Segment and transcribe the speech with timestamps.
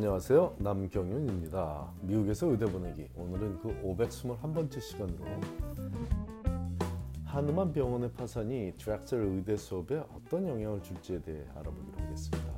[0.00, 0.56] 안녕하세요.
[0.60, 1.92] 남경윤입니다.
[2.00, 3.10] 미국에서 의대 보내기.
[3.16, 5.26] 오늘은 그 521번째 시간으로
[7.26, 12.54] 하누만 병원의 파산이 드렉셀 의대 수업에 어떤 영향을 줄지에 대해 알아보기로 하겠습니다.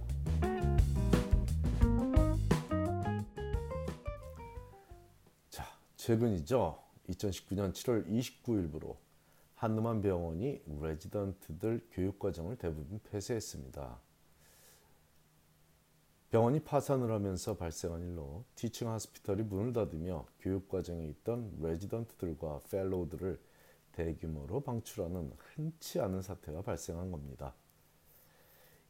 [5.50, 5.64] 자,
[5.96, 6.78] 최근이죠.
[7.08, 8.94] 2019년 7월 29일부로
[9.56, 14.11] 한누만 병원이 레지던트들 교육 과정을 대부분 폐쇄했습니다.
[16.32, 23.38] 병원이 파산을 하면서 발생한 일로 teaching hospital이 문을 닫으며 교육 과정에 있던 레지던트들과 fellow들을
[23.92, 27.52] 대규모로 방출하는 흔치 않은 사태가 발생한 겁니다.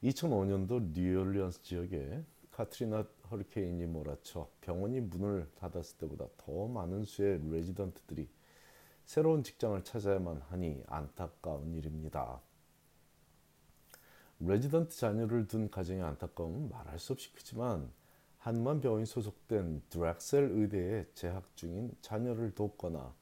[0.05, 8.29] 2005년도 뉴올리언스 지역에 카트리나 허리케인이 몰아쳐 병원이 문을 닫았을 때보다 더 많은 수의 레지던트들이
[9.05, 12.41] 새로운 직장을 찾아야만 하니 안타까운 일입니다.
[14.45, 17.89] 레지던트 자녀를 둔 가정의 안타까움은 말할 수 없이 크지만
[18.39, 23.15] 하누만 병원이 소속된 드렉셀 의대에 재학 중인 자녀를 두거나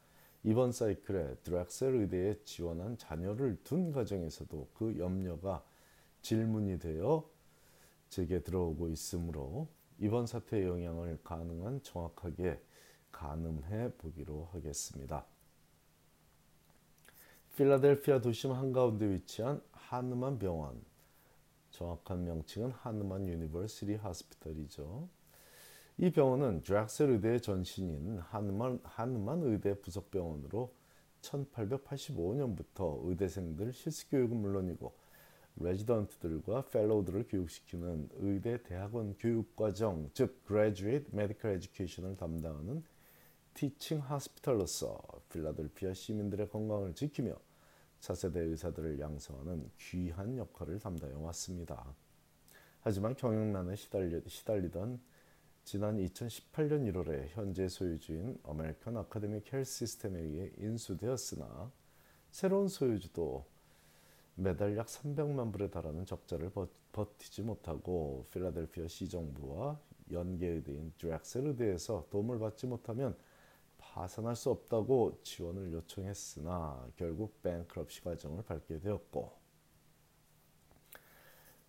[0.45, 5.63] 이번 사이클에 드렉셀 의대에 지원한 자녀를 둔 가정에서도 그 염려가
[6.23, 7.29] 질문이 되어
[8.09, 9.69] 제게 들어오고 있으므로
[9.99, 12.59] 이번 사태의 영향을 가능한 정확하게
[13.13, 15.27] 가늠해 보기로 하겠습니다.
[17.57, 20.81] 필라델피아 도심 한가운데 위치한 하누만 병원
[21.71, 25.09] 정확한 명칭은 Hahnemann University Hospital이죠.
[25.99, 30.73] 이 병원은 드렉셀 의대의 전신인 하누만, 하누만 의대 부속병원으로
[31.23, 34.95] 1885년부터 의대생들 실습교육은 물론이고
[35.57, 42.83] 레지던트들과 fellow들을 교육시키는 의대 대학원 교육과정 즉 Graduate Medical Education을 담당하는
[43.53, 47.35] teaching hospital로서 필라델피아 시민들의 건강을 지키며
[48.01, 51.95] 차세대 의사들을 양성하는 귀한 역할을 담당해 왔습니다.
[52.81, 55.01] 하지만 경영난에 시달리, 시달리던
[55.65, 61.71] 지난 2018년 1월에 현재 소유주인 American Academic Health System에 의해 인수되었으나
[62.31, 63.45] 새로운 소유주도
[64.35, 66.51] 매달 약 300만 불에 달하는 적자를
[66.93, 69.79] 버티지 못하고 필라델피아 시정부와
[70.11, 73.17] 연계의대인 드렉셀 의대에서 도움을 받지 못하면
[73.93, 79.33] 파산할 수 없다고 지원을 요청했으나 결국 뱅크럽시 과정을 밟게 되었고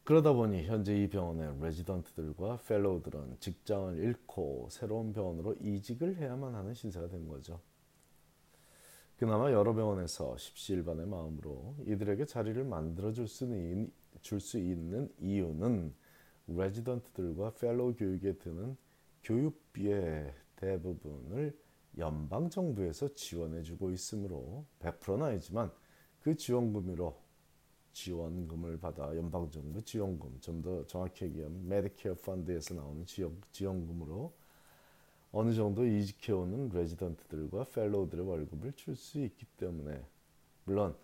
[0.04, 7.08] 그러다 보니 현재 이 병원의 레지던트들과 펠로우들은 직장을 잃고 새로운 병원으로 이직을 해야만 하는 신세가
[7.08, 7.60] 된 거죠.
[9.18, 13.92] 그나마 여러 병원에서 십시일반의 마음으로 이들에게 자리를 만들어 줄 수 있는,
[14.56, 15.94] 있는 이유는
[16.48, 18.76] 레지던트들과 fellow 교육에 드는
[19.24, 21.56] 교육비의 대부분을
[21.98, 25.72] 연방 정부에서 지원해 주고 있으므로 100%는 아니지만
[26.22, 27.20] 그 지원금으로
[27.94, 34.34] 지원금을 받아 연방 정부 지원금 좀 더 정확히 얘기하면 Medicare fund에서 나오는 지원, 지원금으로
[35.34, 40.02] 어느 정도 이직해 오는 레지던트들과 fellow들의 월급을 줄 수 있기 때문에
[40.66, 40.96] 물론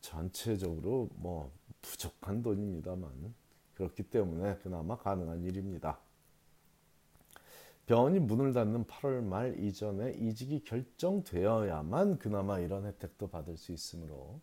[0.00, 1.50] 전체적으로 뭐
[1.82, 3.34] 부족한 돈입니다만
[3.74, 5.98] 그렇기 때문에 그나마 가능한 일입니다.
[7.86, 14.40] 병원이 문을 닫는 8월 말 이전에 이직이 결정되어야만 그나마 이런 혜택도 받을 수 있으므로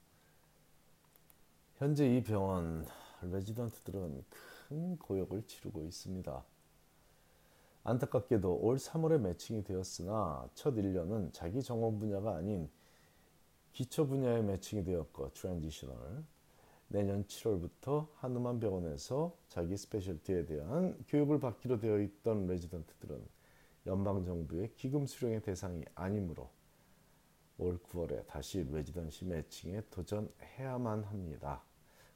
[1.77, 2.85] 현재 이 병원
[3.21, 6.43] 레지던트들은 큰 고역을 치르고 있습니다.
[7.83, 12.69] 안타깝게도 올 3월에 매칭이 되었으나 첫 1년은 자기 전공 분야가 아닌
[13.73, 16.23] 기초 분야에 matching이 되었고 transitional
[16.91, 23.25] 내년 7월부터 하누만 병원에서 자기 specialty에 대한 교육을 받기로 되어 있던 레지던트들은
[23.87, 26.49] 연방 정부의 기금 수령의 대상이 아니므로
[27.57, 31.63] 올 9월에 다시 residency matching에 도전해야만 합니다.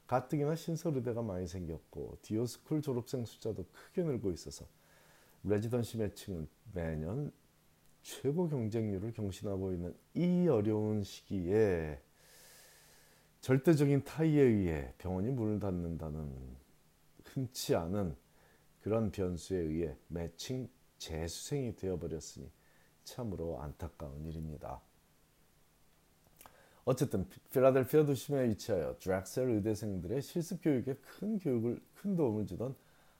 [0.06, 4.66] 가뜩이나 신설의대가 많이 생겼고 DO school 졸업생 숫자도 크게 늘고 있어서
[5.42, 7.32] residency matching은 매년
[8.02, 11.98] 최고 경쟁률을 경신하고 있는 이 어려운 시기에
[13.46, 16.34] 절대적인 타이에 의해 병원이 문을 닫는다는
[17.22, 18.16] 흔치 않은
[18.80, 22.50] 그런 변수에 의해 매칭 재수생이 되어버렸으니
[23.04, 24.80] 참으로 안타까운 일입니다.
[26.84, 32.74] 어쨌든 필라델피아 도심에 위치하여 드렉셀 의대생들의 실습 교육에 큰 교육을 큰 도움을 주던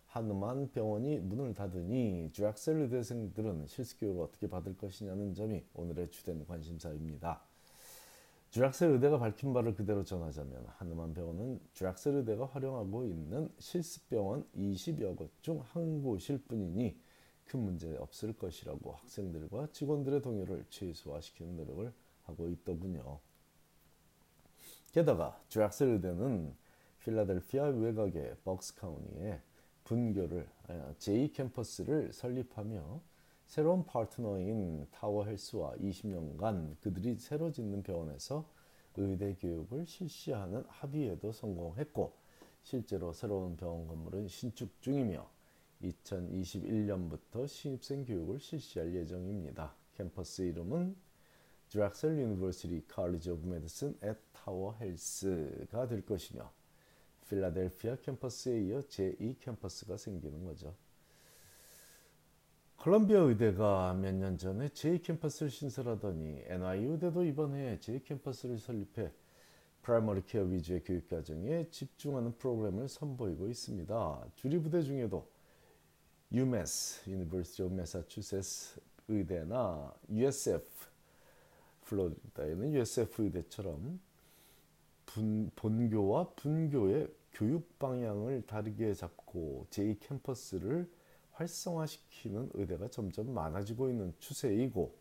[0.08, 7.44] 하누만 병원이 문을 닫으니 드렉셀 의대생들은 실습 교육을 어떻게 받을 것이냐는 점이 오늘의 주된 관심사입니다.
[8.56, 15.30] 주락셀 의대가 밝힌 바를 그대로 전하자면 하누만 병원은 주락셀 의대가 활용하고 있는 실습병원 20여 곳
[15.42, 16.98] 중 한 곳일 뿐이니
[17.44, 21.92] 큰 문제 없을 것이라고 학생들과 직원들의 동요를 최소화시키는 노력을
[22.22, 23.20] 하고 있더군요.
[24.90, 26.56] 게다가 주락셀 의대는
[27.00, 29.38] 필라델피아 외곽의 벅스 카운티에
[29.84, 30.48] 분교를
[30.98, 33.02] 제2 캠퍼스를 설립하며
[33.46, 38.44] 새로운 파트너인 타워 헬스와 20년간 그들이 새로 짓는 병원에서
[38.96, 42.12] 의대 교육을 실시하는 합의에도 성공했고
[42.62, 45.28] 실제로 새로운 병원 건물은 신축 중이며
[45.82, 49.74] 2021년부터 신입생 교육을 실시할 예정입니다.
[49.94, 50.96] 캠퍼스 이름은
[53.30, 56.50] of Medicine at Tower Health가 될 것이며
[57.28, 60.74] 필라델피아 캠퍼스에 이어 제2 캠퍼스가 생기는 거죠.
[62.86, 69.10] 콜롬비아 의대가 몇 년 전에 제2 캠퍼스를 신설하더니 NYU 의대도 이번 해에 제2 캠퍼스를 설립해
[69.82, 74.26] primary care 위주의 교육 과정에 집중하는 프로그램을 선보이고 있습니다.
[74.36, 75.28] 주립 의대 중에도
[76.32, 80.64] UMass, University of Massachusetts 의대나 USF,
[81.86, 83.98] 플로리다에는 USF 의대처럼
[85.06, 90.88] 분, 본교와 분교의 교육 방향을 다르게 잡고 제2 캠퍼스를
[91.36, 94.94] 활성화시키는 의대가 점점 많아지고 있는 추세이고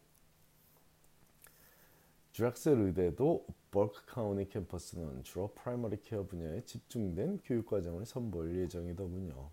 [2.33, 9.49] 드렉셀 의대도 벅스 카운티 캠퍼스는 주로 primary care 분야에 집중된 교육 과정을 선보일 예정이더군요.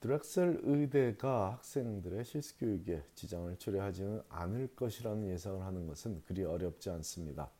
[0.00, 7.50] 드락셀 의대가 학생들의 실습 교육에 지장을 초래하지는 않을 것이라는 예상을 하는 것은 그리 어렵지 않습니다.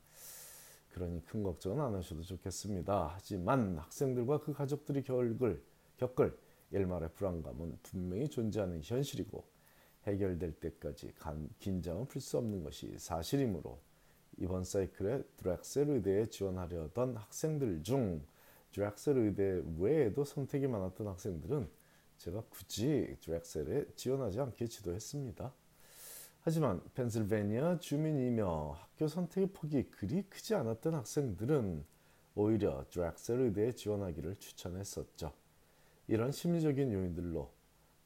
[0.91, 3.13] 그러니 큰 걱정은 안 하셔도 좋겠습니다.
[3.15, 5.63] 하지만 학생들과 그 가족들이 겪을,
[5.97, 6.37] 겪을
[6.71, 9.45] 일말의 불안감은 분명히 존재하는 현실이고
[10.05, 13.79] 해결될 때까지 간, 긴장은 풀 수 없는 것이 사실이므로
[14.39, 18.25] 이번 사이클에 드락셀 의대에 지원하려던 학생들 중
[18.73, 21.69] 드락셀 의대 외에도 선택이 많았던 학생들은
[22.19, 25.53] 제가 굳이 드락셀에 지원하지 않게 지도했습니다.
[26.43, 31.85] 하지만 펜실베니아 주민이며 학교 선택의 폭이 그리 크지 않았던 학생들은
[32.35, 35.33] 오히려 드락셀 의대에 지원하기를 추천했었죠.
[36.11, 37.53] 이런 심리적인 요인들로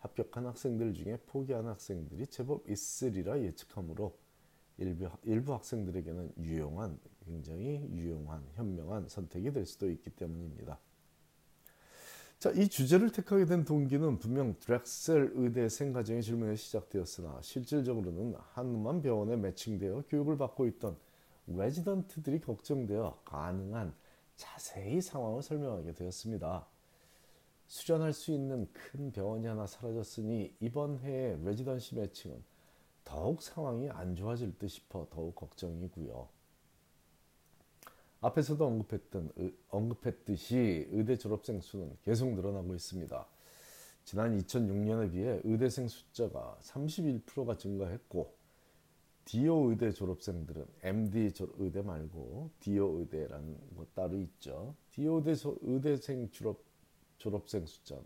[0.00, 4.18] 합격한 학생들 중에 포기한 학생들이 제법 있으리라 예측하므로
[4.76, 10.78] 일부, 일부 학생들에게는 유용한 굉장히 유용한 현명한 선택이 될 수도 있기 때문입니다.
[12.38, 19.36] 자, 이 주제를 택하게 된 동기는 분명 드렉셀 의대 생가정의 질문에 시작되었으나 실질적으로는 한우만 병원에
[19.36, 20.98] 매칭되어 교육을 받고 있던
[21.46, 23.94] 레지던트들이 걱정되어 가능한
[24.36, 26.73] 자세히 상황을 설명하게 되었습니다.
[27.74, 32.40] 수련할 수 있는 큰 병원이 하나 사라졌으니 이번 해의 레지던시 매칭은
[33.04, 36.28] 더욱 상황이 안 좋아질 듯 싶어 더욱 걱정이고요.
[38.20, 39.32] 앞에서도 언급했던
[39.70, 43.26] 언급했듯이 의대 졸업생 수는 계속 늘어나고 있습니다.
[44.04, 48.36] 지난 2006년에 비해 의대생 숫자가 31%가 증가했고
[49.24, 54.76] 디오 의대 졸업생들은 MD 의대 말고 디오 의대라는 거 따로 있죠.
[54.92, 56.73] 디오 의대 의대생 졸업
[57.24, 58.04] 졸업생 숫자는.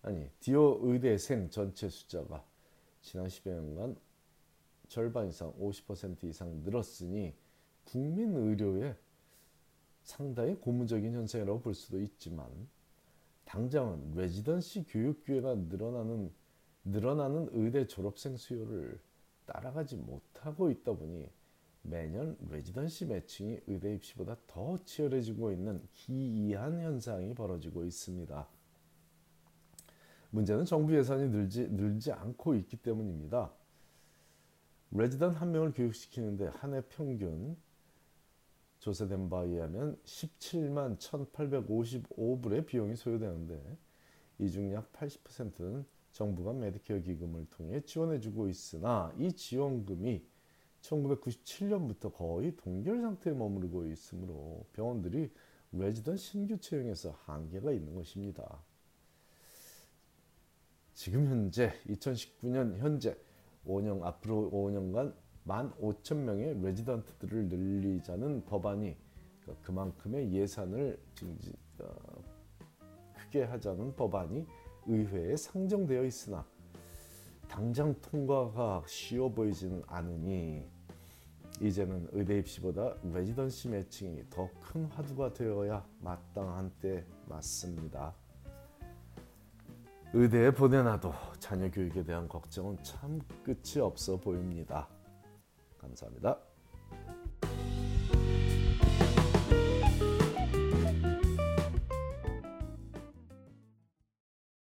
[0.00, 2.42] 아니 디오 의대생 전체 숫자가
[3.02, 3.96] 지난 10여 년간
[4.88, 7.34] 절반 이상 50% 이상 늘었으니
[7.84, 8.96] 국민 의료에
[10.04, 12.48] 상당히 고무적인 현상이라고 볼 수도 있지만
[13.44, 16.32] 당장은 레지던시 교육 기회가 늘어나는
[16.84, 18.98] 늘어나는 의대 졸업생 수요를
[19.44, 21.28] 따라가지 못하고 있다 보니
[21.82, 28.48] 매년 레지던시 매칭이 의대 입시보다 더 치열해지고 있는 기이한 현상이 벌어지고 있습니다.
[30.30, 33.52] 문제는 정부 예산이 늘지, 늘지 않고 있기 때문입니다.
[34.92, 37.56] 레지던트 한 명을 교육시키는데 한 해 평균
[38.78, 43.76] 조사된 바에 의하면 17만 1,855불의 비용이 소요되는데
[44.38, 50.24] 이 중 약 80%는 정부가 메디케어 기금을 통해 지원해주고 있으나 이 지원금이
[50.82, 55.30] 1997년부터 거의 동결 상태에 머무르고 있으므로 병원들이
[55.72, 58.62] 레지던 신규 채용에서 한계가 있는 것입니다.
[60.94, 63.16] 지금 현재 2019년 현재
[63.66, 65.14] 5년 앞으로 5년간
[65.46, 68.96] 15,000명의 레지던트들을 늘리자는 법안이
[69.62, 71.00] 그만큼의 예산을
[71.80, 72.22] 어,
[73.14, 74.46] 크게 하자는 법안이
[74.86, 76.46] 의회에 상정되어 있으나
[77.48, 80.71] 당장 통과가 쉬워 보이지는 않으니
[81.60, 88.14] 이제는 의대 입시보다 레지던시 매칭이 더 큰 화두가 되어야 마땅한 때 맞습니다.
[90.14, 94.88] 의대에 보내놔도 자녀 교육에 대한 걱정은 참 끝이 없어 보입니다.
[95.78, 96.51] 감사합니다.